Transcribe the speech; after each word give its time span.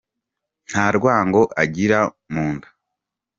Nta 0.69 0.85
rwango 0.95 1.41
agira 1.63 1.99
mu 2.33 2.45
nda. 2.55 2.69